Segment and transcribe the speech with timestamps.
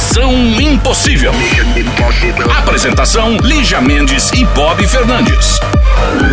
[0.00, 1.30] Missão Impossível.
[2.58, 5.60] Apresentação: Lígia Mendes e Bob Fernandes.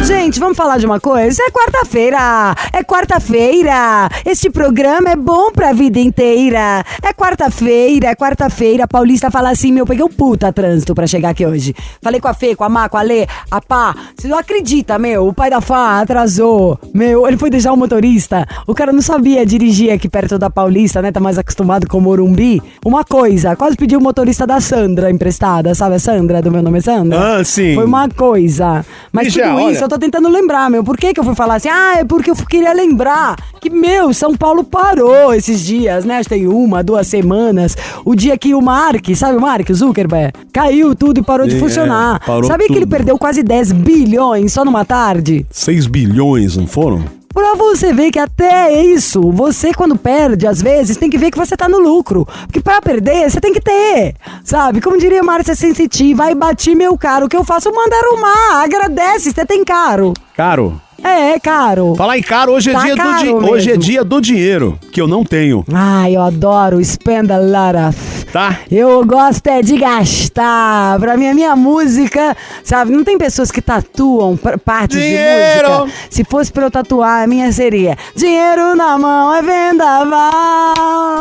[0.05, 1.43] Gente, vamos falar de uma coisa?
[1.43, 2.55] É quarta-feira!
[2.71, 4.09] É quarta-feira!
[4.25, 6.83] Este programa é bom pra vida inteira!
[7.03, 8.87] É quarta-feira, é quarta-feira.
[8.87, 11.75] Paulista fala assim: meu, peguei um puta trânsito pra chegar aqui hoje.
[12.01, 13.93] Falei com a Fê, com a Má, com a Lê, a Pá.
[14.17, 15.27] Você não acredita, meu?
[15.27, 16.79] O pai da Fá atrasou.
[16.93, 18.47] Meu, ele foi deixar o motorista.
[18.65, 21.11] O cara não sabia dirigir aqui perto da Paulista, né?
[21.11, 22.61] Tá mais acostumado com o Morumbi.
[22.85, 26.41] Uma coisa, quase pediu o motorista da Sandra emprestada, sabe a Sandra?
[26.41, 27.37] Do meu nome é Sandra?
[27.39, 27.75] Ah, sim.
[27.75, 28.85] Foi uma coisa.
[29.11, 30.83] Mas Lígia, tudo isso olha- eu tô tentando lembrar, meu.
[30.83, 31.69] Por que que eu fui falar assim?
[31.69, 36.17] Ah, é porque eu queria lembrar que, meu, São Paulo parou esses dias, né?
[36.17, 37.75] Acho que tem uma, duas semanas.
[38.05, 40.33] O dia que o Mark, sabe o Mark Zuckerberg?
[40.53, 42.19] Caiu tudo e parou de É, funcionar.
[42.25, 42.91] parou sabe que ele tudo.
[42.91, 45.45] perdeu quase 10 bilhões só numa tarde?
[45.51, 47.03] 6 bilhões, não foram?
[47.37, 51.37] Pra você ver que até isso, você quando perde, às vezes, tem que ver que
[51.37, 52.27] você tá no lucro.
[52.47, 54.15] Porque pra perder, você tem que ter.
[54.43, 54.81] Sabe?
[54.81, 57.27] Como diria Márcia Sensitiva, aí bati meu caro.
[57.27, 57.71] O que eu faço?
[57.71, 58.63] Manda arrumar.
[58.63, 60.13] Agradece, você tem caro.
[60.35, 60.81] Caro.
[61.03, 61.93] É, é caro.
[61.95, 63.51] Falar em caro, hoje é, Tá dia, do caro di- mesmo.
[63.51, 67.77] hoje é dia do dinheiro, que eu não tenho, Ai, eu adoro spend a lot
[67.89, 68.25] of.
[68.25, 68.59] tá?
[68.69, 70.99] Eu gosto é de gastar.
[70.99, 72.91] Pra mim, a minha música, sabe?
[72.91, 75.67] Não tem pessoas que tatuam par- partes Dinheiro!
[75.67, 75.93] de música.
[76.09, 81.19] Se fosse pra eu tatuar, a minha seria Dinheiro na mão é vendaval.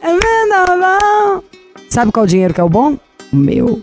[0.00, 1.44] É vendaval.
[1.90, 2.96] Sabe qual dinheiro que é o bom?
[3.32, 3.82] O meu.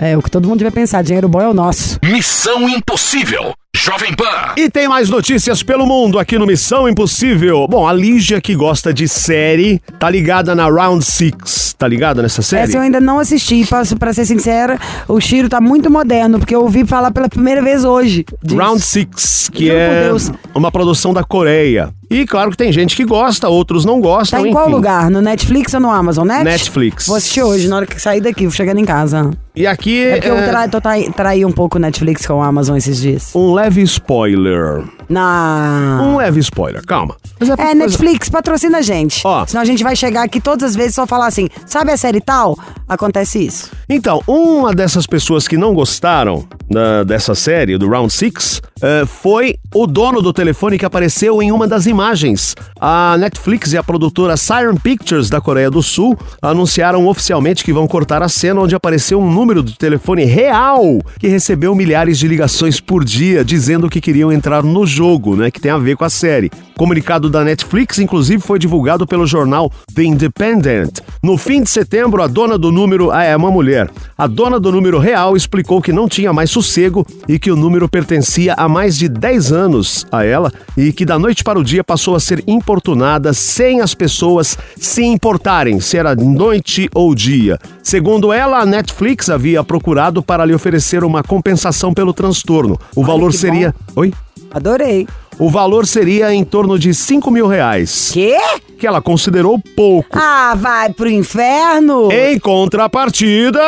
[0.00, 1.02] É o que todo mundo deve pensar.
[1.02, 1.98] Dinheiro bom é o nosso.
[2.02, 3.54] Missão Impossível.
[3.84, 4.54] Jovem Pan.
[4.56, 7.66] E tem mais notícias pelo mundo aqui no Missão Impossível.
[7.68, 11.74] Bom, a Lígia, que gosta de série, tá ligada na Round Six.
[11.76, 12.62] Tá ligada nessa série?
[12.62, 16.54] Essa eu ainda não assisti, posso, pra ser sincera, o Chiro tá muito moderno, porque
[16.54, 18.24] eu ouvi falar pela primeira vez hoje.
[18.42, 18.56] disso.
[18.58, 20.32] Round Six, que Juro é Deus.
[20.54, 21.92] uma produção da Coreia.
[22.10, 24.52] E claro que tem gente que gosta, outros não gostam, Tá em enfim.
[24.54, 25.10] qual lugar?
[25.10, 26.44] No Netflix ou no Amazon Net?
[26.44, 27.06] Netflix.
[27.06, 29.30] Vou assistir hoje, na hora que sair daqui, vou chegando em casa.
[29.56, 32.34] E aqui É porque eu é tra tô trai, traí um pouco o Netflix com
[32.34, 33.30] o Amazon esses dias.
[33.34, 34.82] um leve spoiler.
[35.08, 37.16] Um leve spoiler, calma.
[37.38, 39.20] Mas É, coisa- Netflix, patrocina a gente.
[39.24, 39.44] Ó.
[39.46, 41.96] Senão a gente vai chegar aqui todas as vezes e só falar assim, sabe a
[41.96, 42.56] série tal?
[42.88, 43.70] Acontece isso.
[43.88, 49.56] Então, uma dessas pessoas que não gostaram da- dessa série, do Round Six, eh, foi
[49.74, 52.54] o dono do telefone que apareceu em uma das imagens.
[52.80, 57.86] A Netflix e a produtora Siren Pictures da Coreia do Sul anunciaram oficialmente que vão
[57.86, 60.82] cortar a cena onde apareceu um número de telefone real
[61.18, 65.60] que recebeu milhares de ligações por dia dizendo que queriam entrar no jogo, né, que
[65.60, 66.50] tem a ver com a série.
[66.74, 71.00] O comunicado da Netflix, inclusive, foi divulgado pelo jornal The Independent.
[71.22, 74.72] No fim de setembro, a dona do número, ah, é uma mulher, a dona do
[74.72, 78.96] número real explicou que não tinha mais sossego e que o número pertencia há mais
[78.96, 82.42] de 10 anos a ela e que da noite para o dia passou a ser
[82.46, 87.58] importunada sem as pessoas se importarem se era noite ou dia.
[87.82, 92.78] Segundo ela, a Netflix havia procurado para lhe oferecer uma compensação pelo transtorno.
[92.94, 93.74] O valor que seria.
[93.94, 94.12] Oi?
[94.54, 95.06] Adorei.
[95.36, 98.36] O valor seria em torno de 5 mil reais, Quê?
[98.78, 100.16] que ela considerou pouco.
[100.16, 102.08] Ah, vai pro inferno?
[102.12, 103.60] Em contrapartida,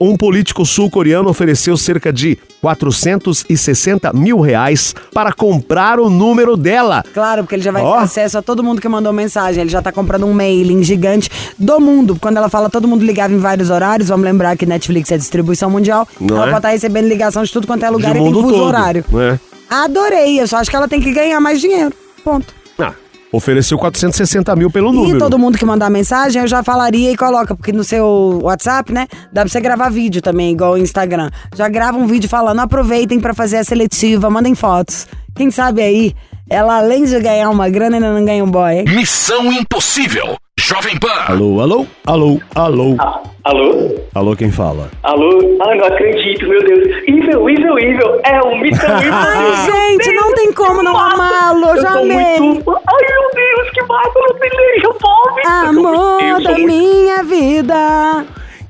[0.00, 7.04] um político sul-coreano ofereceu cerca de 460 mil reais para comprar o número dela.
[7.14, 7.98] Claro, porque ele já vai Ó.
[7.98, 9.60] ter acesso a todo mundo que mandou mensagem.
[9.60, 12.16] Ele já tá comprando um mailing gigante do mundo.
[12.20, 15.70] Quando ela fala todo mundo ligava em vários horários, vamos lembrar que Netflix é distribuição
[15.70, 16.08] mundial.
[16.20, 16.50] Não ela é?
[16.50, 18.64] pode estar recebendo ligação de tudo quanto é lugar de e tem fuso todo.
[18.64, 19.04] horário.
[19.10, 19.38] né?
[19.82, 21.92] Adorei, eu só acho que ela tem que ganhar mais dinheiro.
[22.22, 22.54] Ponto.
[22.78, 22.92] Ah,
[23.32, 25.16] ofereceu 460 mil pelo número.
[25.16, 28.92] E todo mundo que mandar mensagem, eu já falaria e coloca, porque no seu WhatsApp,
[28.92, 31.28] né, dá pra você gravar vídeo também, igual o Instagram.
[31.56, 35.08] Já grava um vídeo falando, aproveitem pra fazer a seletiva, mandem fotos.
[35.34, 36.14] Quem sabe aí,
[36.50, 38.84] ela além de ganhar uma grana, ainda não ganha um boy, hein?
[38.88, 40.36] Missão Impossível.
[40.58, 41.08] Jovem Pan.
[41.28, 42.96] Alô, alô, alô, alô.
[43.00, 43.94] Ah, alô?
[44.14, 44.88] Alô, quem fala?
[45.02, 45.58] Alô?
[45.60, 46.86] Ah, não acredito, meu Deus.
[47.08, 48.20] Evil, evil, evil.
[48.24, 48.88] É o Missão.
[48.94, 52.38] Ai, gente, não tem como não amá-lo, eu já amei.
[52.40, 52.70] muito...
[52.70, 55.68] Ai, meu Deus, que massa, não tem beijo, Bob.
[55.68, 58.24] Amor da muito- minha vida.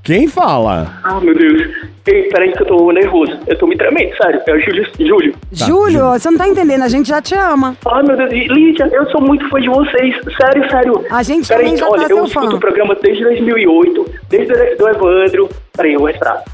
[0.05, 1.01] Quem fala?
[1.03, 1.63] Ah, meu Deus.
[2.07, 3.33] Ei, peraí que eu tô nervoso.
[3.47, 4.39] Eu tô me tremendo, sério.
[4.47, 4.87] É o Júlio.
[5.01, 5.35] Júlio.
[5.51, 7.75] Júlio, você não tá entendendo, a gente já te ama.
[7.91, 8.31] Ai, meu Deus.
[8.31, 10.15] Lídia, eu sou muito fã de vocês.
[10.37, 11.05] Sério, sério.
[11.11, 12.57] A gente Peraí, também já olha, tá eu escuto fã.
[12.57, 15.49] o programa desde 2008, desde o do Evandro.
[15.75, 16.45] Peraí, eu vou respirar.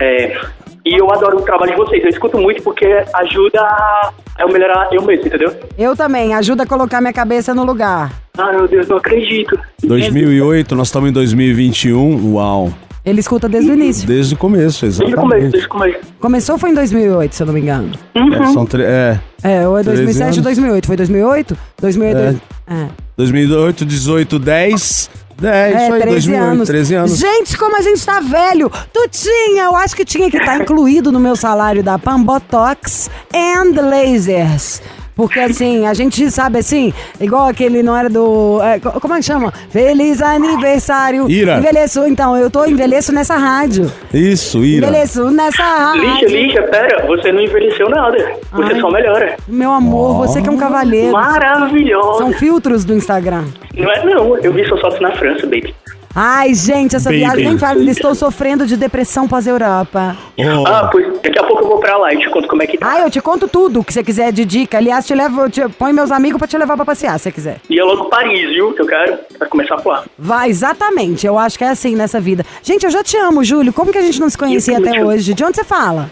[0.00, 0.40] É...
[0.86, 2.02] E eu adoro o trabalho de vocês.
[2.02, 5.52] Eu escuto muito porque ajuda a eu melhorar eu mesmo, entendeu?
[5.78, 8.12] Eu também, ajuda a colocar minha cabeça no lugar.
[8.36, 9.58] Ah, meu Deus, não acredito.
[9.82, 12.32] 2008, nós estamos em 2021.
[12.34, 12.72] Uau.
[13.04, 14.06] Ele escuta desde o início.
[14.06, 15.50] Desde o começo, Desde o começo, exatamente.
[15.52, 15.98] desde o começo.
[16.20, 17.92] Começou foi em 2008, se eu não me engano.
[18.14, 20.42] É, são tre- é, É, ou é 13 2007 ou anos.
[20.44, 20.86] 2008.
[20.86, 21.58] Foi 2008?
[21.80, 22.40] 2008.
[22.66, 22.86] É.
[23.16, 25.10] 2008, 18, 10.
[25.36, 26.66] 10, É, isso aí, 13 2008, anos.
[26.68, 27.18] 13 anos.
[27.18, 28.70] Gente, como a gente tá velho.
[28.92, 33.10] Tu tinha, eu acho que tinha que estar incluído no meu salário da PAM Botox
[33.34, 34.80] and Lasers.
[35.16, 38.60] Porque assim, a gente sabe assim, igual aquele não era do.
[38.62, 39.52] é, co- como é que chama?
[39.70, 41.30] Feliz aniversário.
[41.30, 41.58] Ira.
[41.58, 43.90] Envelheço, então, eu tô envelheço nessa rádio.
[44.12, 44.86] Isso, Ira.
[44.88, 46.28] Envelheço nessa Lixa, rádio.
[46.28, 48.16] lixa, pera, você não envelheceu nada.
[48.52, 48.80] Você Ai.
[48.80, 49.36] só melhora.
[49.46, 51.12] Meu amor, você que é um cavaleiro.
[51.12, 52.18] Maravilhosa.
[52.18, 53.44] São filtros do Instagram.
[53.76, 55.74] Não é não, eu vi suas fotos na França, baby.
[56.16, 57.18] Ai, gente, essa Baby.
[57.18, 57.82] viagem nem fala.
[57.90, 60.16] Estou sofrendo de depressão pós-Europa.
[60.38, 62.66] Oh, Ah, pois daqui a pouco eu vou pra lá e te conto como é
[62.68, 62.86] que tá.
[62.92, 64.78] Ah, eu te conto tudo que você quiser de dica.
[64.78, 67.60] Aliás, te levo, te, põe meus amigos pra te levar pra passear, se você quiser.
[67.68, 68.72] E é logo Paris, viu?
[68.74, 69.18] Que eu quero.
[69.38, 70.04] Vai começar por lá.
[70.16, 71.26] Vai, exatamente.
[71.26, 72.46] Eu acho que é assim nessa vida.
[72.62, 73.72] Gente, eu já te amo, Júlio.
[73.72, 75.34] Como que a gente não se conhecia até te hoje?
[75.34, 76.10] De onde você fala?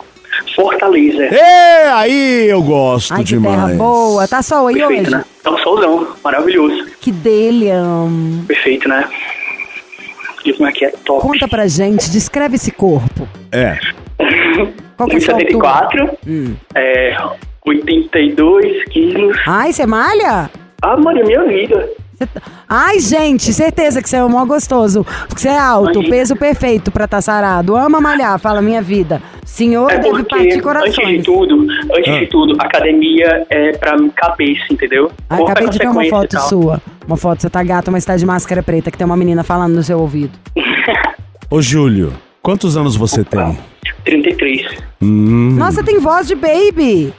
[0.57, 1.23] Fortaleza.
[1.25, 3.55] É, aí eu gosto Ai, que demais.
[3.55, 4.27] terra boa.
[4.27, 5.11] Tá sol aí Perfeito, hoje?
[5.13, 5.25] né?
[5.43, 6.87] Tá um solzão, maravilhoso.
[7.01, 7.67] Que dele.
[8.49, 9.09] Perfeito, né?
[10.45, 10.91] E como é que é?
[11.05, 11.21] Top.
[11.23, 13.29] Conta pra gente, descreve esse corpo.
[13.51, 13.79] É.
[14.97, 15.89] Qual que é a sua altura?
[15.99, 16.55] 1,74, Hum.
[16.75, 17.17] é,
[17.65, 19.37] 82 quilos.
[19.47, 20.51] Ai, você malha?
[20.83, 21.89] Ah, mano, é minha vida.
[22.27, 25.05] Tá- Ai, gente, certeza que você é o maior gostoso.
[25.29, 26.09] Porque você é alto, Imagina.
[26.17, 27.77] peso perfeito pra estar sarado.
[27.77, 29.21] Ama malhar, fala minha vida.
[29.45, 31.25] Senhor É deve partir antes de corações.
[31.25, 31.67] tudo,
[31.97, 35.11] antes de tudo, academia é pra cabeça, entendeu?
[35.29, 36.81] Ah, acabei de ver uma foto sua.
[37.07, 39.75] Uma foto, você tá gata, mas tá de máscara preta, que tem uma menina falando
[39.75, 40.33] no seu ouvido.
[41.51, 43.59] Ô, Júlio, quantos anos você tem?
[44.05, 44.67] 33.
[45.03, 47.13] Hum, Nossa, tem voz de baby.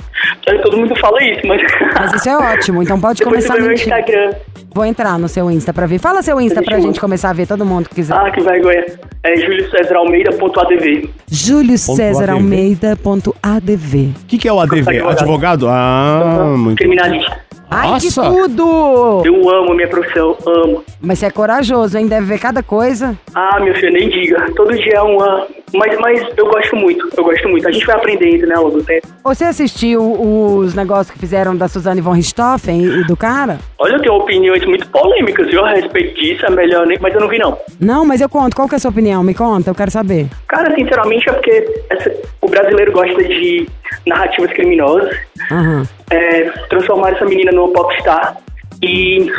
[0.64, 1.62] Todo mundo fala isso, mas...
[2.00, 3.88] Mas isso é ótimo, então pode Depois começar a mentir.
[3.88, 4.32] Instagram.
[4.74, 6.00] Vou entrar no seu Insta pra ver.
[6.00, 8.16] Fala seu Insta pra gente começar a ver, todo mundo que quiser.
[8.16, 8.86] Ah, que vergonha.
[9.24, 11.10] É Júlio César Almeida.adv.
[11.30, 12.32] Júlio César.
[12.32, 14.14] Almeida.adv.
[14.24, 14.90] O que, que é o ADV?
[14.90, 15.20] Advogado.
[15.20, 15.70] Advogado?
[15.70, 16.78] Ah, muito.
[16.78, 17.43] Criminalista.
[17.74, 18.22] Ai, que Nossa.
[18.24, 19.22] tudo!
[19.26, 20.84] Eu amo minha profissão, amo.
[21.02, 22.08] Mas você é corajoso, hein?
[22.08, 23.18] Deve ver cada coisa.
[23.34, 24.46] Ah, meu filho, nem diga.
[24.56, 25.48] Todo dia é uma...
[25.74, 27.68] Mas, mas eu gosto muito, eu gosto muito.
[27.68, 29.08] A gente vai aprendendo, né, ao longo do tempo.
[29.24, 33.58] Você assistiu os negócios que fizeram da Suzane von Richthofen e do cara?
[33.80, 35.66] Olha, eu tenho opiniões muito polêmicas, viu?
[35.66, 37.00] A respeito disso, é melhor nem...
[37.02, 37.58] Mas eu não vi, não.
[37.80, 38.56] Não, mas eu conto.
[38.56, 39.24] Qual que é a sua opinião?
[39.24, 40.28] Me conta, eu quero saber.
[40.48, 42.12] Cara, sinceramente, é porque essa-
[42.42, 43.68] o brasileiro gosta de
[44.06, 45.16] narrativas criminosas.
[45.52, 45.88] Aham.
[46.14, 48.38] É, transformar essa menina no popstar.
[48.82, 49.32] E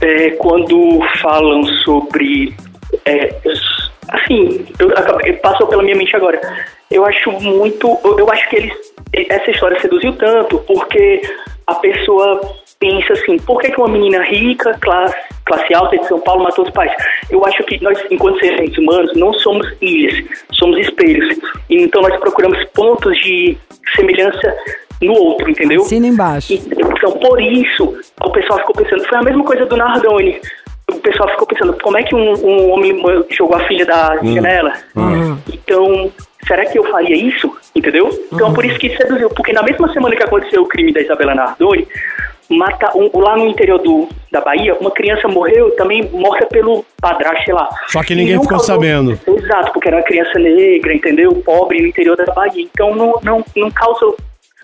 [0.00, 2.54] é, quando falam sobre.
[3.04, 3.34] é,
[4.08, 4.90] assim, eu,
[5.42, 6.40] passou pela minha mente agora.
[6.90, 7.98] Eu acho muito.
[8.04, 8.72] Eu, eu acho que eles.
[9.12, 11.22] Essa história seduziu tanto porque
[11.66, 12.40] a pessoa
[12.78, 16.64] pensa assim: por que, que uma menina rica, classe, classe alta de São Paulo matou
[16.64, 16.92] os pais?
[17.30, 21.38] Eu acho que nós, enquanto seres humanos, não somos ilhas, somos espelhos.
[21.68, 23.56] Então nós procuramos pontos de
[23.96, 24.54] semelhança
[25.02, 25.82] no outro, entendeu?
[25.82, 26.54] Assina embaixo.
[26.54, 30.40] Então, por isso, o pessoal ficou pensando, foi a mesma coisa do Nardoni.
[30.90, 34.72] O pessoal ficou pensando, como é que um, um homem jogou a filha da janela?
[34.94, 35.36] Uhum.
[35.52, 36.12] Então,
[36.46, 37.52] será que eu faria isso?
[37.74, 38.08] Entendeu?
[38.32, 39.28] Então, por isso que seduziu.
[39.30, 41.88] Porque na mesma semana que aconteceu o crime da Isabela Nardoni,
[42.48, 47.44] mata um, lá no interior do, da Bahia, uma criança morreu também morta pelo padrasto,
[47.44, 47.68] sei lá.
[47.88, 49.18] Só que ninguém ficou sabendo.
[49.26, 51.34] Exato, porque era uma criança negra, entendeu?
[51.44, 52.62] Pobre no interior da Bahia.
[52.62, 54.16] Então, não, não, não causou...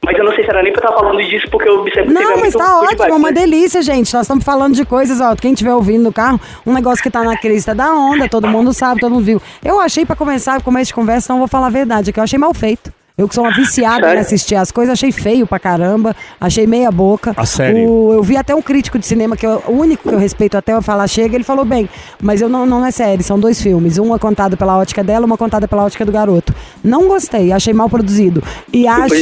[0.05, 2.41] Mas eu não sei se era nem pra estar falando disso, porque eu sempre Não,
[2.41, 3.41] mas tá ótimo, é uma né?
[3.41, 4.13] delícia, gente.
[4.13, 5.37] Nós estamos falando de coisas, ó.
[5.37, 8.73] Quem estiver ouvindo no carro, um negócio que tá na crista da onda, todo mundo
[8.73, 9.41] sabe, todo mundo viu.
[9.65, 12.25] Eu achei pra começar, começo de conversa, não vou falar a verdade, é que eu
[12.25, 12.93] achei mal feito.
[13.17, 14.21] Eu que sou uma viciada em Sério?
[14.23, 17.35] assistir as coisas, achei feio pra caramba, achei meia boca.
[17.37, 17.89] A sério?
[17.89, 20.57] O- eu vi até um crítico de cinema, que eu- o único que eu respeito
[20.57, 21.89] até eu falar chega, ele falou bem,
[22.23, 23.99] mas eu não, não é sério, são dois filmes.
[23.99, 26.55] Um é contado pela ótica dela, uma contada pela ótica do garoto.
[26.83, 28.43] Não gostei, achei mal produzido.
[28.73, 29.15] E acho.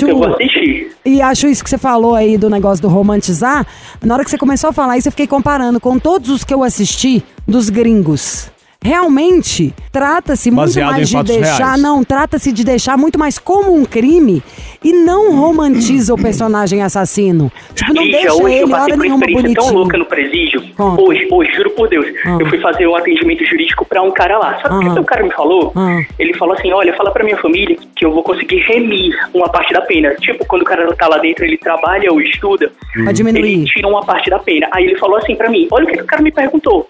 [1.04, 3.66] E acho isso que você falou aí do negócio do romantizar.
[4.02, 6.52] Na hora que você começou a falar isso, eu fiquei comparando com todos os que
[6.52, 8.50] eu assisti dos gringos.
[8.82, 11.56] Realmente, trata-se muito Baseado mais de deixar.
[11.66, 11.82] reais.
[11.82, 14.42] Não, trata-se de deixar muito mais como um crime
[14.82, 17.52] e não romantiza o personagem assassino.
[17.74, 19.78] Tipo, não Ixi, deixa hoje eu ele passei hora por uma nenhuma experiência tão bonitinho.
[19.80, 20.62] louca no presídio.
[20.76, 21.02] Conta.
[21.02, 22.06] Hoje, hoje, juro por Deus.
[22.24, 22.38] Ah.
[22.40, 24.58] Eu fui fazer um atendimento jurídico pra um cara lá.
[24.62, 24.94] Sabe o Ah.
[24.94, 25.72] que o cara me falou?
[25.76, 26.00] Ah.
[26.18, 29.74] Ele falou assim, olha, fala pra minha família que eu vou conseguir remir uma parte
[29.74, 30.14] da pena.
[30.20, 32.72] Tipo, quando o cara tá lá dentro, ele trabalha ou estuda,
[33.12, 33.40] diminuir.
[33.56, 34.68] ele tira uma parte da pena.
[34.72, 36.88] Aí ele falou assim pra mim, olha o que, que o cara me perguntou.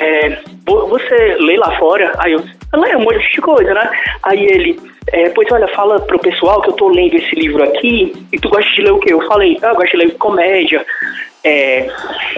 [0.00, 2.12] É, vo- você lê lá fora?
[2.18, 2.40] Aí eu,
[2.72, 3.90] eu leio um monte de coisa, né?
[4.22, 4.80] Aí ele,
[5.12, 8.48] é, pois olha, fala pro pessoal que eu tô lendo esse livro aqui e tu
[8.48, 9.12] gosta de ler o quê?
[9.12, 10.84] Eu falei, ah, eu gosto de ler comédia,
[11.44, 11.88] é,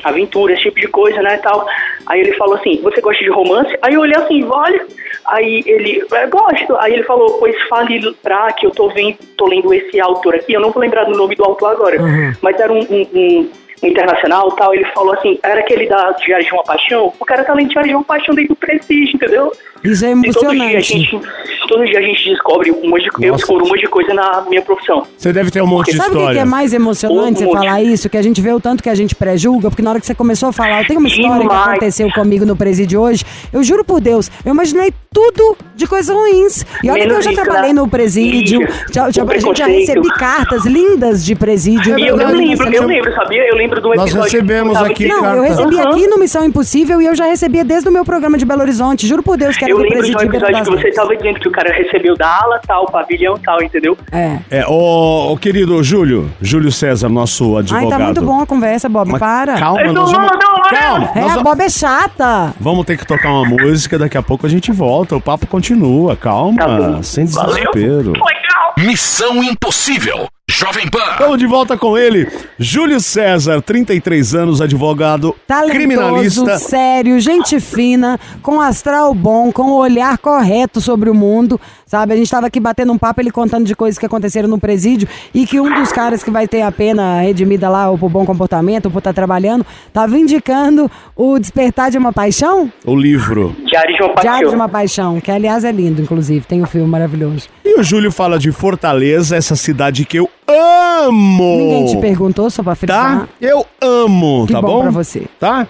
[0.05, 1.67] aventura, esse tipo de coisa, né, tal.
[2.07, 3.77] Aí ele falou assim, você gosta de romance?
[3.83, 4.85] Aí eu olhei assim, olha.
[5.27, 6.77] Aí ele, é, gosto.
[6.79, 10.53] Aí ele falou, pois fale pra que eu tô vendo, tô lendo esse autor aqui,
[10.53, 11.97] eu não vou lembrar do nome do autor agora.
[12.43, 13.51] Mas era um, um- um
[13.83, 17.53] internacional tal, ele falou assim, era aquele da Diário de uma Paixão, o cara tá
[17.55, 19.53] lendo Diário de uma Paixão dentro do prestígio, entendeu?
[19.85, 20.93] Isso é E todo dia a emocionante.
[20.99, 21.21] gente,
[21.69, 23.37] todo dia a gente descobre um monte de, eu Nossa.
[23.39, 25.05] descubro um monte de coisa na minha profissão.
[25.19, 26.41] Você deve ter um monte de Sabe o que que história.
[26.41, 28.09] é mais emocionante Um você falar isso?
[28.09, 30.15] Que a gente vê o tanto que a gente pré-julga, porque na hora que você
[30.15, 31.69] começou a falar, eu tenho uma história que Demais.
[31.71, 36.65] aconteceu comigo no presídio hoje, eu juro por Deus, eu imaginei tudo de coisas ruins.
[36.85, 37.81] E olha que eu Menos já trabalhei né?
[37.81, 38.61] no presídio,
[38.93, 41.99] já, já- O a gente já recebi cartas lindas de presídio.
[41.99, 43.49] E eu, eu verdade, lembro, eu lembro, sabia?
[43.49, 44.31] Eu lembro de um Nós episódio.
[44.31, 45.37] que recebemos aqui, Não, carta.
[45.37, 45.91] eu recebi Aham.
[45.91, 49.07] aqui no Missão Impossível e eu já recebia desde o meu programa de Belo Horizonte.
[49.07, 50.95] Juro por Deus que era Eu do lembro de um episódio que você Neves.
[50.95, 53.97] tava dizendo que o cara recebeu da ala tal, pavilhão tal, entendeu?
[54.11, 54.39] É.
[54.51, 57.93] É, ô, ô, querido Júlio, Júlio César, nosso advogado.
[57.93, 59.11] Ai, tá muito bom a conversa, Bob.
[59.11, 59.55] Mas Para.
[59.59, 60.31] Calma, Eu nós tô vamos...
[60.31, 60.63] mano.
[60.71, 61.43] Calma, É, nós a.
[61.43, 62.55] Bob é chata.
[62.61, 66.17] Vamos ter que tocar uma música, daqui a pouco a gente volta, o papo continua,
[66.17, 67.03] calma, Tá bom.
[67.03, 67.55] sem Valeu.
[67.55, 68.13] desespero.
[68.13, 68.75] Legal.
[68.79, 70.27] Missão Impossível.
[70.53, 71.13] Jovem Pan.
[71.13, 76.59] Estamos de volta com ele, Júlio César, 33 anos, advogado, Talentoso, criminalista.
[76.59, 81.59] sério, gente fina, com astral bom, com o olhar correto sobre o mundo,
[81.93, 82.15] sabe?
[82.15, 85.07] A gente tava aqui batendo um papo, ele contando de coisas que aconteceram no presídio
[85.35, 88.25] e que um dos caras que vai ter a pena redimida lá, ou por bom
[88.25, 92.73] comportamento, ou por estar trabalhando, tava indicando o Despertar de uma Paixão?
[92.87, 93.55] O livro.
[93.67, 94.55] Diário de uma Diário de paixão.
[94.55, 97.47] uma Paixão, que aliás é lindo, inclusive, tem um filme maravilhoso.
[97.63, 101.57] E o Júlio fala de Fortaleza, essa cidade que eu amo.
[101.59, 103.21] Ninguém te perguntou só pra frisar?
[103.21, 103.29] Tá?
[103.39, 104.81] Eu amo, Que tá bom bom?
[104.83, 105.27] pra você.
[105.39, 105.67] Tá?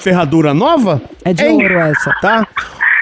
[0.00, 1.02] Ferradura nova?
[1.24, 1.54] É de Hein?
[1.60, 2.12] ouro essa.
[2.22, 2.46] Tá?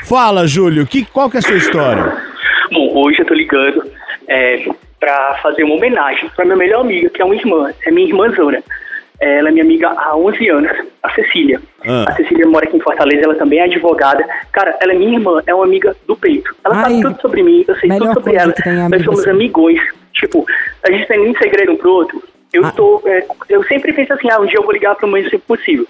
[0.05, 2.24] Fala, Júlio, que, qual que é a sua história?
[2.73, 3.85] Bom, hoje eu tô ligando
[4.29, 4.67] é,
[4.99, 8.63] pra fazer uma homenagem pra minha melhor amiga, que é uma irmã, é minha irmãzona.
[9.21, 10.71] Ela é minha amiga há 11 anos,
[11.03, 11.61] a Cecília.
[11.87, 12.05] Ah.
[12.09, 14.25] A Cecília mora aqui em Fortaleza, ela também é advogada.
[14.53, 16.55] Cara, ela é minha irmã, é uma amiga do peito.
[16.65, 18.53] Ela Ai, sabe tudo sobre mim, eu sei tudo sobre ela.
[18.91, 19.31] Nós somos assim.
[19.31, 19.81] amigões.
[20.13, 20.45] Tipo,
[20.83, 22.23] a gente tem nem segredo um pro outro.
[22.53, 22.73] Eu Ah.
[22.73, 23.03] tô.
[23.07, 25.87] é, eu sempre penso assim, ah, um dia eu vou ligar pra mãe sempre possível.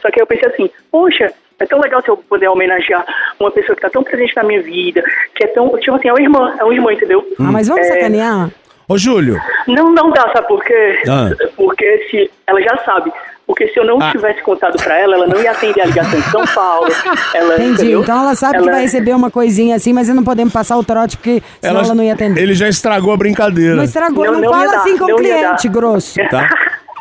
[0.00, 3.04] Só que aí eu pensei assim, poxa, é tão legal se eu puder homenagear
[3.40, 5.02] uma pessoa que tá tão presente na minha vida,
[5.34, 5.68] que é tão.
[5.78, 7.24] Tipo assim, é uma irmã, é uma irmã, entendeu?
[7.38, 8.50] Ah, mas vamos É, sacanear?
[8.88, 11.02] Ô, Júlio, Não, não dá, sabe por quê?
[11.08, 11.28] Ah.
[11.56, 13.12] Porque se ela já sabe.
[13.46, 14.10] Porque se eu não Ah.
[14.10, 16.86] tivesse contado pra ela, ela não ia atender a ligação de São Paulo.
[17.34, 17.72] Ela, Entendi.
[17.72, 18.02] entendeu?
[18.02, 20.84] Então ela sabe que Ela- vai receber uma coisinha assim, mas não podemos passar o
[20.84, 22.40] trote porque senão ela, não ia atender.
[22.42, 23.74] ele já estragou a brincadeira.
[23.74, 26.14] Não estragou, não, Não, não fala dar, assim com o cliente, grosso.
[26.30, 26.46] Tá?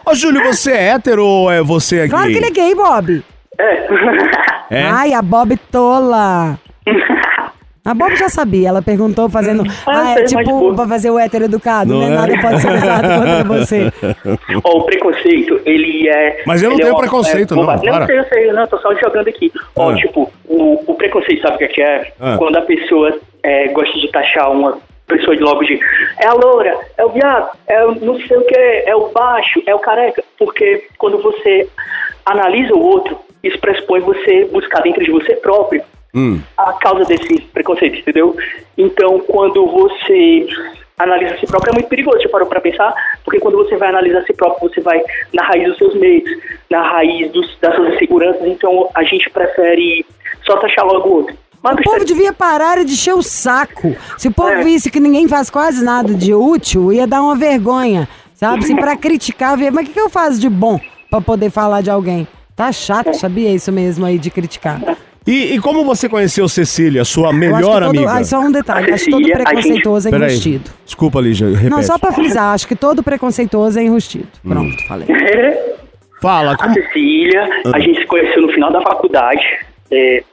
[0.06, 2.34] Ô, Júlio, você é hétero ou é você é Claro gay?
[2.34, 3.24] que ele é gay, Bob.
[3.60, 3.88] É.
[4.70, 4.84] É?
[4.84, 6.60] Ai, a Bob tola.
[7.86, 9.64] A Bob já sabia, ela perguntou fazendo.
[9.88, 12.08] Ah, é tipo pra fazer o hétero educado, Não né?
[12.08, 12.10] é?
[12.10, 13.94] Nada pode ser usado contra você.
[14.64, 16.44] Ó, o preconceito, ele é.
[16.46, 17.90] Mas eu não ele tenho é preconceito, é, não, bobagem.
[17.90, 18.00] para.
[18.02, 19.52] Não sei, eu sei, não, tô só jogando aqui.
[19.76, 19.96] Ó, Ah.
[19.96, 22.12] tipo, o, o preconceito, sabe o que é que é?
[22.20, 22.36] Ah.
[22.38, 25.80] Quando a pessoa é, gosta de taxar uma pessoa de logo de
[26.20, 29.64] é a loura, é o viado, é o não sei o que, é o baixo,
[29.66, 30.22] é o careca.
[30.38, 31.66] Porque quando você
[32.26, 35.82] analisa o outro, isso pressupõe você buscar dentro de você próprio
[36.16, 36.40] Hum.
[36.58, 38.36] a causa desse preconceito, entendeu?
[38.78, 40.48] Então, quando você
[40.98, 42.92] analisa a si próprio, é muito perigoso, você parou pra pensar,
[43.24, 45.00] porque quando você vai analisar a si próprio, você vai
[45.34, 46.32] na raiz dos seus medos,
[46.72, 50.06] na raiz dos, das suas inseguranças, então a gente prefere
[50.44, 51.36] só taxar logo o outro.
[51.62, 53.96] Mas, O povo devia parar de encher o saco.
[54.18, 54.64] Se o povo É.
[54.64, 58.64] visse que ninguém faz quase nada de útil, ia dar uma vergonha, sabe?
[58.64, 60.80] Se pra criticar, ver, mas o que, que eu faço de bom
[61.12, 62.28] pra poder falar de alguém?
[62.58, 64.82] Tá chato, sabia isso mesmo aí de criticar.
[65.26, 68.12] E, e como você conheceu Cecília, sua melhor todo, amiga?
[68.12, 70.30] ai, só um detalhe, acho que todo a preconceituoso é Peraí.
[70.32, 70.72] enrustido.
[70.86, 71.70] Desculpa, Lígia, repete.
[71.70, 74.28] Não, só pra frisar, acho que todo preconceituoso é enrustido.
[74.44, 75.08] Pronto, falei.
[76.22, 76.74] Fala, A como...
[76.74, 79.42] Cecília, a gente se conheceu no final da faculdade.
[79.92, 80.24] é,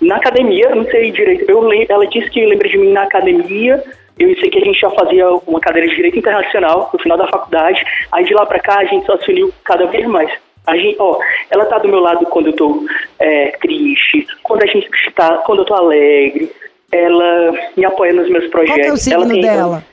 [0.00, 1.44] na academia, eu não sei direito.
[1.50, 3.82] Eu lem- ela disse que lembra de mim na academia.
[4.18, 7.26] Eu sei que a gente já fazia uma cadeira de direito internacional no final da
[7.26, 7.84] faculdade.
[8.12, 10.30] Aí de lá pra cá a gente só se uniu cada vez mais.
[10.66, 11.18] A gente, ó,
[11.50, 12.86] ela tá do meu lado quando eu tô
[13.18, 16.50] é, triste, quando a gente tá, quando eu tô alegre.
[16.92, 18.82] Ela me apoia nos meus Qual projetos.
[18.82, 19.84] que é o signo ela tem- dela?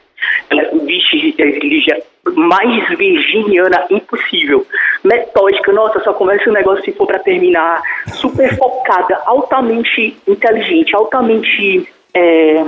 [0.51, 2.01] ela é vixe, é, Lígia,
[2.35, 4.65] mais virginiana impossível.
[5.03, 7.81] Metódica, nossa, só começa o negócio se for pra terminar.
[8.13, 11.87] Super focada, altamente inteligente, altamente.
[12.13, 12.63] É.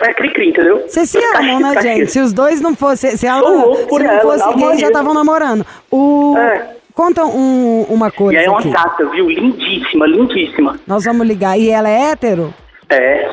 [0.00, 0.84] É cri-cri, entendeu?
[0.88, 2.10] Vocês se Caxi- amam, né, caxi- gente?
[2.12, 3.16] Se os dois não fossem.
[3.16, 5.64] Se ela não, se não ela, fosse gay, já estavam namorando.
[5.90, 6.34] O.
[6.36, 6.76] É.
[6.94, 8.38] Conta um- uma E coisa.
[8.40, 8.70] aí é uma aqui.
[8.72, 9.28] tata, viu?
[9.30, 10.78] Lindíssima, lindíssima.
[10.86, 11.58] Nós vamos ligar.
[11.58, 12.52] E ela é hétero?
[12.88, 13.30] É.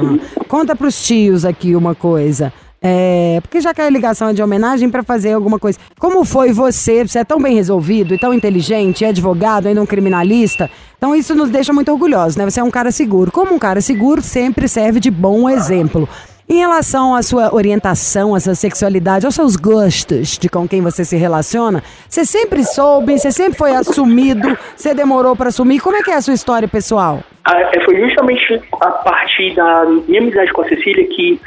[0.48, 2.54] Conta pros tios aqui uma coisa.
[2.82, 5.78] É, porque já que a ligação é de homenagem pra fazer alguma coisa.
[6.00, 7.06] Como foi você?
[7.06, 10.70] Você é tão bem resolvido e tão inteligente, é advogado, ainda um criminalista.
[10.98, 12.46] Então isso nos deixa muito orgulhosos, né?
[12.50, 13.34] Você é um cara seguro.
[13.34, 16.08] Como um cara seguro sempre serve de bom exemplo.
[16.52, 21.06] Em relação à sua orientação, à sua sexualidade, aos seus gostos de com quem você
[21.06, 25.80] se relaciona, você sempre soube, você sempre foi assumido, você demorou para assumir.
[25.80, 27.20] Como é que é a sua história pessoal?
[27.46, 31.40] Ah, é, foi justamente a partir da minha amizade com a Cecília que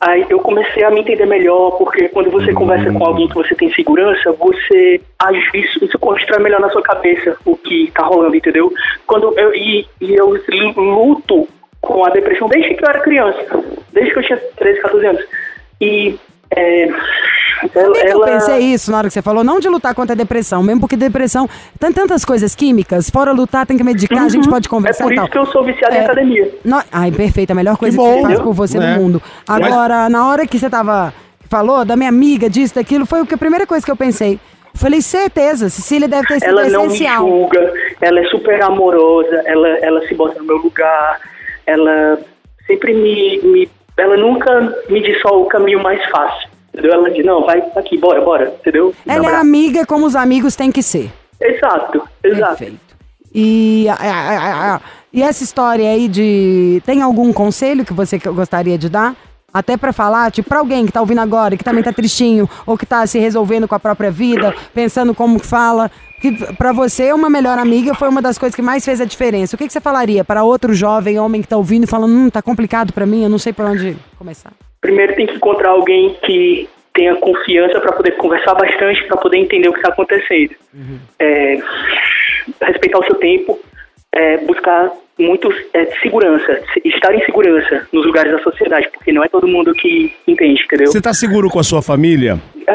[0.00, 3.54] aí eu comecei a me entender melhor, porque quando você conversa com alguém que você
[3.54, 4.98] tem segurança, você
[5.52, 8.72] isso, isso constrói melhor na sua cabeça o que tá rolando, entendeu?
[9.06, 10.30] Quando eu, e, e eu
[10.74, 11.46] luto
[11.82, 13.44] com a depressão desde que eu era criança,
[13.92, 15.24] desde que eu tinha 13, 14 anos.
[15.80, 16.18] E
[16.54, 16.88] é,
[17.74, 20.16] ela, que eu pensei isso na hora que você falou, não de lutar contra a
[20.16, 21.48] depressão, mesmo porque depressão
[21.78, 24.26] tem tantas coisas químicas, fora lutar tem que medicar, uhum.
[24.26, 26.54] a gente pode conversar É por isso que eu sou viciado é, em academia.
[26.64, 28.80] No, ai, perfeito, a melhor coisa que, que você faz por você é.
[28.80, 29.22] no mundo.
[29.46, 30.12] Agora, Mas...
[30.12, 31.12] na hora que você tava,
[31.50, 34.38] falou da minha amiga, disso, daquilo, foi a primeira coisa que eu pensei.
[34.74, 37.14] Falei, certeza, Cecília deve ter sido ela essencial.
[37.14, 41.20] Ela não me julga, ela é super amorosa, ela, ela se bota no meu lugar,
[41.66, 42.18] ela
[42.66, 46.48] sempre me, me ela nunca me diz só o caminho mais fácil.
[46.72, 46.92] Entendeu?
[46.94, 48.94] Ela diz, não, vai aqui, bora, bora, entendeu?
[49.06, 51.12] Ela é amiga como os amigos têm que ser.
[51.38, 52.56] Exato, exato.
[52.56, 52.92] Perfeito.
[53.34, 54.80] E, a, a, a,
[55.12, 56.82] e essa história aí de.
[56.84, 59.14] Tem algum conselho que você gostaria de dar?
[59.52, 62.78] Até para falar, tipo, pra alguém que tá ouvindo agora, que também tá tristinho, ou
[62.78, 65.90] que tá se resolvendo com a própria vida, pensando como fala,
[66.20, 69.54] que para você uma melhor amiga foi uma das coisas que mais fez a diferença.
[69.54, 72.30] O que, que você falaria para outro jovem homem que tá ouvindo e falando, hum,
[72.30, 74.52] tá complicado para mim, eu não sei por onde começar?
[74.80, 79.68] Primeiro tem que encontrar alguém que tenha confiança para poder conversar bastante, para poder entender
[79.68, 80.54] o que está acontecendo.
[80.74, 80.98] Uhum.
[81.18, 81.58] É,
[82.62, 83.58] respeitar o seu tempo,
[84.14, 89.28] é, buscar muito é, segurança, estar em segurança nos lugares da sociedade, porque não é
[89.28, 90.86] todo mundo que entende, entendeu?
[90.86, 92.38] Você está seguro com a sua família?
[92.66, 92.74] É,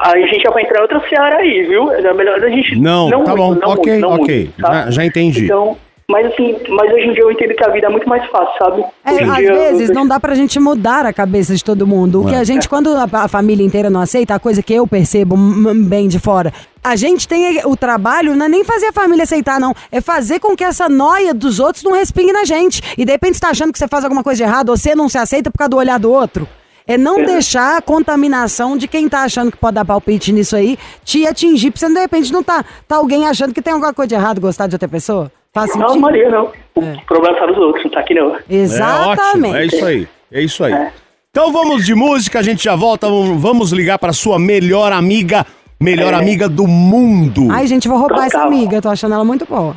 [0.00, 1.92] a gente já vai entrar em outra seara aí, viu?
[1.92, 2.76] É melhor a gente.
[2.76, 4.36] Não, não tá muito, bom, ok, muito, ok.
[4.36, 4.84] Muito, tá?
[4.84, 5.44] já, já entendi.
[5.44, 5.76] Então,
[6.08, 8.54] mas assim, mas hoje em dia eu entendo que a vida é muito mais fácil,
[8.58, 8.84] sabe?
[9.04, 9.94] É, às dia, vezes eu...
[9.94, 12.22] não dá pra gente mudar a cabeça de todo mundo.
[12.22, 14.86] O que a gente, quando a, a, família inteira não aceita, a coisa que eu
[14.86, 15.36] percebo
[15.74, 19.58] bem de fora, a gente tem o trabalho, não é nem fazer a família aceitar,
[19.58, 19.74] não.
[19.90, 22.80] É fazer com que essa noia dos outros não respingue na gente.
[22.96, 25.08] E de repente você tá achando que você faz alguma coisa de errado, você não
[25.08, 26.46] se aceita por causa do olhar do outro.
[26.86, 30.78] É não deixar a contaminação de quem tá achando que pode dar palpite nisso aí
[31.04, 34.10] te atingir, pra você de repente não tá, tá alguém achando que tem alguma coisa
[34.10, 35.32] de errado gostar de outra pessoa.
[35.56, 35.88] Faz sentido?
[35.88, 36.52] Não, Maria, não.
[36.74, 37.00] O é.
[37.06, 38.36] problema tá nos outros, não tá aqui não.
[38.46, 39.16] Exatamente.
[39.18, 40.08] É, ótimo, é isso aí.
[40.30, 40.72] É isso aí.
[40.74, 40.92] É.
[41.30, 43.08] Então vamos de música, a gente já volta.
[43.08, 45.46] Vamos ligar para sua melhor amiga,
[45.80, 46.16] melhor é.
[46.16, 47.48] amiga do mundo.
[47.50, 49.74] Ai, gente, vou roubar essa amiga, eu tô achando ela muito boa.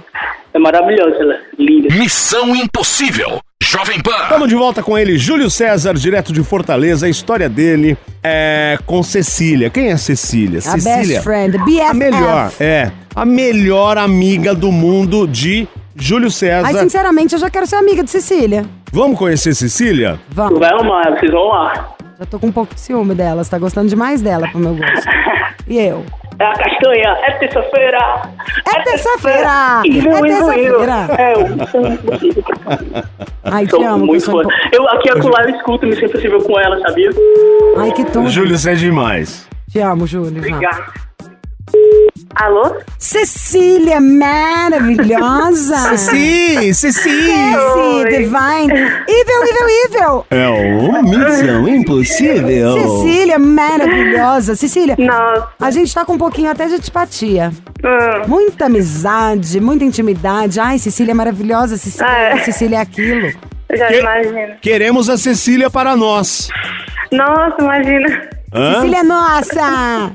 [0.54, 1.96] É maravilhosa, ela, linda.
[1.96, 3.40] Missão Impossível.
[3.64, 4.24] Jovem Pan.
[4.24, 7.06] Estamos de volta com ele, Júlio César, direto de Fortaleza.
[7.06, 9.70] A história dele é com Cecília.
[9.70, 10.60] Quem é Cecília?
[10.60, 10.96] A Cecília.
[10.96, 11.82] best friend, BFF.
[11.82, 12.92] A melhor, é.
[13.14, 16.68] A melhor amiga do mundo de Júlio César.
[16.68, 18.66] Ai, sinceramente, eu já quero ser amiga de Cecília.
[18.92, 20.20] Vamos conhecer Cecília?
[20.30, 20.58] Vamos.
[20.58, 21.96] Vai amar, vocês vão lá.
[22.18, 24.74] Já tô com um pouco de ciúme dela, você tá gostando demais dela pro meu
[24.76, 25.06] gosto.
[25.68, 26.04] E eu?
[26.40, 28.22] É a castanha, é terça-feira.
[28.74, 29.82] É, terça-feira.
[29.86, 31.08] É terça-feira.
[31.18, 31.40] É, eu
[33.44, 34.06] Ai, te amo.
[34.06, 34.42] Muito fã.
[34.72, 37.10] Eu aqui acolá eu escuto me sinto possível com ela, sabia?
[37.78, 38.30] Ai, que tudo.
[38.30, 39.50] Júlio, você é demais.
[39.70, 40.38] Te amo, Júlio.
[40.38, 40.94] Obrigado.
[42.36, 42.76] Alô?
[42.98, 45.76] Cecília, maravilhosa!
[45.98, 47.10] Ceci, Ceci!
[47.10, 48.74] Ceci, Divine!
[49.08, 50.26] Evil, evil, evil!
[50.30, 52.74] É uma missão impossível!
[53.04, 54.56] Cecília, maravilhosa!
[54.56, 55.48] Cecília, Nossa.
[55.60, 57.52] a gente tá com um pouquinho até de antipatia.
[57.84, 58.28] Hum.
[58.28, 60.60] Muita amizade, muita intimidade.
[60.60, 62.38] Ai, Cecília é maravilhosa, Cecília, É.
[62.44, 63.32] Cecília é aquilo.
[63.70, 64.54] Eu já Que- imagino.
[64.62, 66.50] Queremos a Cecília para nós.
[67.12, 68.30] Nossa, imagina.
[68.54, 68.76] Hã?
[68.76, 70.12] Cecília é nossa!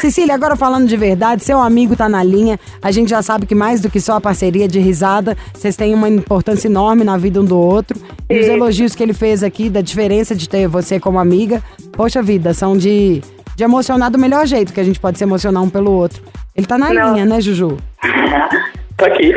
[0.00, 2.58] Cecília, agora falando de verdade, seu amigo tá na linha.
[2.82, 5.94] A gente já sabe que mais do que só a parceria de risada, vocês têm
[5.94, 7.98] uma importância enorme na vida um do outro.
[8.28, 8.50] E os Isso.
[8.52, 12.76] elogios que ele fez aqui, da diferença de ter você como amiga, poxa vida, são
[12.76, 13.22] de,
[13.54, 16.22] de emocionar do melhor jeito que a gente pode se emocionar um pelo outro.
[16.56, 17.12] Ele tá na Não.
[17.12, 17.76] linha, né, Juju?
[18.96, 19.32] Tô aqui.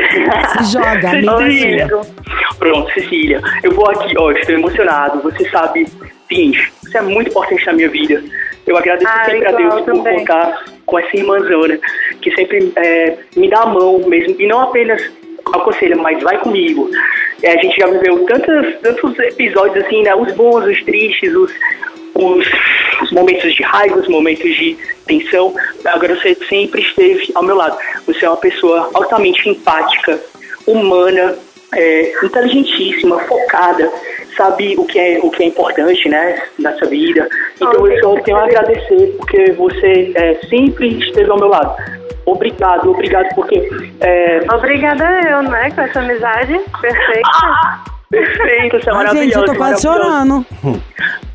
[0.58, 1.38] Se joga, amiga.
[1.38, 1.88] Cecília.
[2.58, 3.40] Pronto, Cecília.
[3.62, 5.22] Eu vou aqui, ó, estou emocionado.
[5.22, 5.86] Você sabe,
[6.28, 8.22] seguinte, você é muito importante na minha vida.
[8.66, 10.18] Eu agradeço Ah, sempre a Deus por também.
[10.18, 11.78] contar com essa irmãzona
[12.20, 14.34] que sempre é, me dá a mão mesmo.
[14.38, 15.02] E não apenas
[15.52, 16.90] aconselha, mas vai comigo.
[17.42, 20.14] É, a gente já viveu tantos, tantos episódios assim, né?
[20.14, 21.52] Os bons, os tristes, os,
[22.14, 22.46] os,
[23.02, 25.54] os momentos de raiva, os momentos de tensão.
[25.84, 27.76] Agora você sempre esteve ao meu lado.
[28.06, 30.18] Você é uma pessoa altamente empática,
[30.66, 31.36] humana,
[31.76, 33.90] é, inteligentíssima, focada,
[34.36, 37.28] sabe o que é o que é importante, né, nessa vida.
[37.56, 41.74] Então Ah, eu só tenho a agradecer porque você é, sempre esteve ao meu lado.
[42.26, 43.68] obrigado, obrigado, porque.
[44.00, 44.40] É...
[44.52, 45.70] Obrigada eu, né?
[45.70, 47.28] Com essa amizade perfeita.
[48.10, 49.24] Perfeito, você é maravilhosa.
[49.24, 50.46] gente, eu tô quase chorando.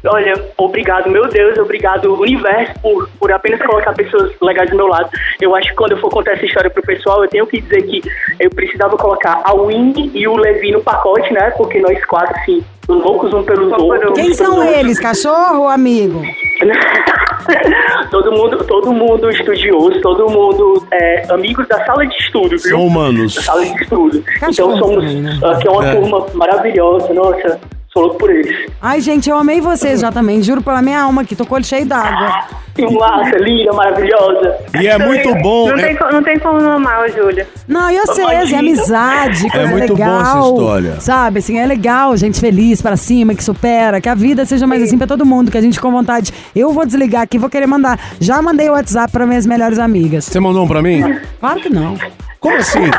[0.05, 5.09] Olha, obrigado, meu Deus, obrigado, universo, por, por apenas colocar pessoas legais do meu lado.
[5.41, 7.81] Eu acho que quando eu for contar essa história pro pessoal, eu tenho que dizer
[7.83, 8.01] que
[8.39, 11.51] eu precisava colocar a Winnie e o Levi no pacote, né?
[11.57, 14.13] Porque nós quatro, assim, loucos um pelos outros.
[14.13, 14.99] Quem são eles?
[14.99, 16.21] Cachorro ou amigo?
[18.11, 22.59] todo mundo, todo mundo estudioso, todo mundo é, amigos da sala de estudo, viu?
[22.59, 23.35] São humanos.
[23.35, 24.23] Da sala de estudo.
[24.39, 25.39] Cachorro então somos também, né?
[25.43, 25.95] aqui é uma É.
[25.95, 27.59] turma maravilhosa, nossa,
[27.93, 28.69] sou louco por eles.
[28.81, 30.41] Ai, gente, eu amei vocês já também.
[30.43, 32.45] Juro pela minha alma que tô com o olho cheio d'água.
[32.75, 34.55] Que massa, linda, maravilhosa.
[34.79, 35.67] E é muito bom.
[35.67, 37.45] Não, é- tem, co- não tem como não amar o Júlio.
[37.67, 38.59] Não, e vocês, e Imagina.
[38.59, 40.21] amizade, coisa muito bom legal.
[40.21, 40.99] essa história.
[41.01, 44.81] Sabe, assim, é legal, gente feliz pra cima, que supera, que a vida seja mais
[44.81, 46.33] assim pra todo mundo, que a gente com vontade.
[46.55, 47.99] Eu vou desligar aqui, vou querer mandar.
[48.19, 50.23] Já mandei o WhatsApp pra minhas melhores amigas.
[50.25, 51.03] Você mandou um pra mim?
[51.39, 51.97] Claro que não.
[52.39, 52.89] Como assim?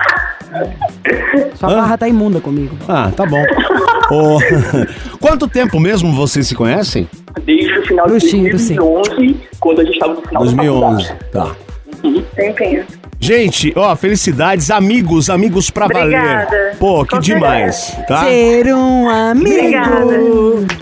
[1.55, 2.76] Sua barra tá imunda comigo.
[2.88, 3.42] Ah, tá bom.
[4.11, 4.38] Ô,
[5.20, 7.09] Quanto tempo mesmo vocês se conhecem?
[7.44, 8.74] Desde o final de Luxinho, sim.
[8.74, 11.05] 2011, quando a gente tava no final da 2011.
[11.07, 11.31] faculdade.
[11.33, 11.57] Tá.
[12.35, 12.85] Tempinho.
[13.22, 16.46] Gente, ó, felicidades, amigos, amigos pra Obrigada.
[16.46, 16.76] valer.
[16.79, 18.24] Pô, que Com demais, tá?
[18.24, 19.50] Ser um amigo.
[19.50, 20.18] Obrigada.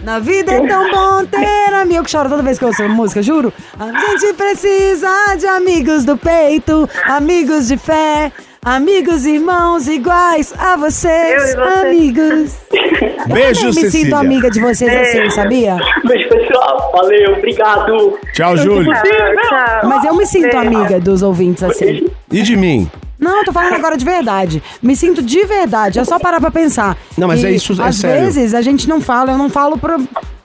[0.05, 2.05] Na vida é tão bom ter amigo.
[2.05, 3.53] Que choro toda vez que eu ouço a música, juro.
[3.79, 3.87] A
[4.19, 8.31] gente precisa de amigos do peito, amigos de fé,
[8.77, 11.87] amigos irmãos iguais a Eu vocês, e você.
[11.87, 12.53] amigos.
[13.27, 13.91] Beijo, eu me Cecília.
[13.91, 15.77] sinto amiga de vocês assim, sabia?
[16.07, 16.91] Beijo, pessoal.
[16.95, 18.19] Valeu, obrigado.
[18.33, 18.93] Tchau, Júlio.
[18.93, 19.03] Tchau,
[19.49, 19.89] tchau.
[19.89, 20.59] Mas eu me sinto Beijo.
[20.59, 22.09] amiga dos ouvintes assim.
[22.31, 22.91] E de mim?
[23.19, 24.63] Não, eu tô falando agora de verdade.
[24.83, 25.99] Me sinto de verdade.
[25.99, 26.97] É só parar pra pensar.
[27.17, 28.25] Não, mas E, é isso, é Às sério.
[28.27, 29.99] vezes a gente não fala, eu não falo pra,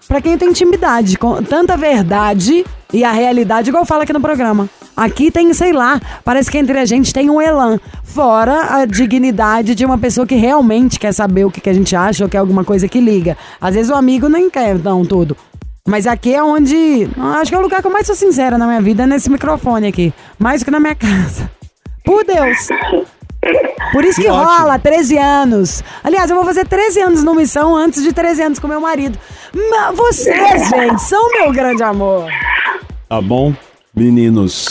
[0.08, 1.18] pra quem tem intimidade.
[1.18, 4.70] Com tanta verdade e a realidade, igual fala aqui no programa.
[4.96, 7.80] Aqui tem, sei lá, parece que entre a gente tem um elan.
[8.04, 11.96] Fora a dignidade de uma pessoa que realmente quer saber o que, que a gente
[11.96, 13.36] acha ou quer alguma coisa que liga.
[13.60, 15.36] Às vezes o amigo nem quer, não, tudo.
[15.88, 17.10] Mas aqui é onde.
[17.18, 19.30] Acho que é o lugar que eu mais sou sincera na minha vida, é nesse
[19.30, 20.14] microfone aqui.
[20.38, 21.50] Mais do que na minha casa.
[22.06, 22.70] Por Deus.
[23.92, 25.84] Por isso que, Que rola 13 anos.
[26.04, 29.18] Aliás, eu vou fazer 13 anos no Missão antes de 13 anos com meu marido.
[29.54, 32.28] Mas vocês, gente, são meu grande amor.
[33.08, 33.54] Tá bom,
[33.96, 34.70] meninos?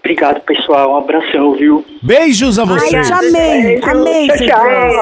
[0.00, 0.92] Obrigado, pessoal.
[0.92, 1.84] Um abração, viu?
[2.02, 3.06] Beijos a Ai, vocês.
[3.08, 4.36] te amei, amei Tchau,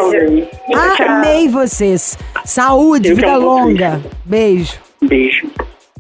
[0.03, 0.49] vocês.
[0.97, 1.07] Tchau.
[1.09, 2.19] Amei vocês.
[2.45, 3.43] Saúde, Eu vida vocês.
[3.45, 4.01] longa.
[4.25, 4.79] Beijo.
[5.03, 5.47] Beijo.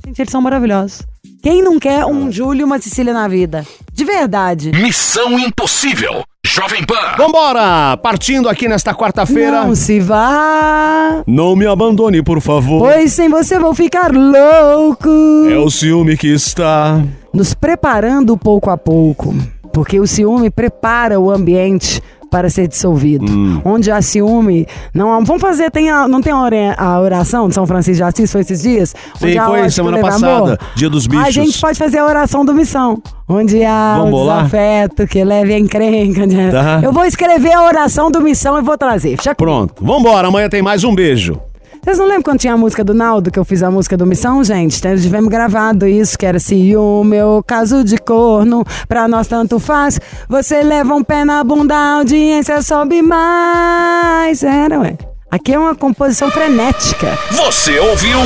[0.06, 1.02] Gente, eles são maravilhosos.
[1.42, 3.64] Quem não quer um Júlio e uma Cecília na vida?
[3.94, 4.72] De verdade.
[4.72, 6.24] Missão Impossível.
[6.44, 7.14] Jovem Pan.
[7.16, 7.96] Vambora!
[7.96, 9.64] Partindo aqui nesta quarta-feira.
[9.64, 12.80] Não se vá, Não me abandone, por favor.
[12.80, 15.08] pois sem você vou ficar louco.
[15.48, 17.00] É o ciúme que está.
[17.32, 19.32] nos preparando pouco a pouco,
[19.72, 22.02] porque o ciúme prepara o ambiente
[22.34, 23.30] para ser dissolvido.
[23.30, 23.60] Hum.
[23.64, 27.46] Onde há ciúme, não há- vamos fazer, tem a- não tem a ora- a oração
[27.48, 28.92] de São Francisco de Assis, foi esses dias?
[29.20, 30.58] Sim, foi semana leva passada, amor?
[30.74, 31.32] Dia dos A Bichos.
[31.34, 34.36] gente pode fazer a oração do missão, onde há Vamos o bolar?
[34.38, 36.26] desafeto, que leve a encrenca.
[36.26, 36.50] né?
[36.50, 36.80] Tá.
[36.82, 39.16] Eu vou escrever a oração do missão e vou trazer.
[39.36, 40.26] Pronto, vambora.
[40.26, 41.38] Amanhã tem mais um beijo.
[41.84, 44.06] Vocês não lembram quando tinha a música do Naldo, que eu fiz a música do
[44.06, 44.80] Missão, gente?
[44.80, 50.00] Tivemos gravado isso, que era ciúme ou caso de corno, pra nós tanto faz.
[50.26, 54.42] Você leva um pé na bunda, a audiência sobe mais.
[54.42, 54.96] Era, ué.
[55.30, 57.18] Aqui é uma composição frenética.
[57.32, 58.18] Você ouviu?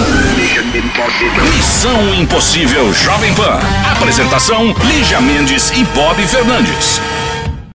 [1.56, 3.58] Missão Impossível Jovem Pan.
[3.90, 7.00] Apresentação: Lígia Mendes e Bob Fernandes.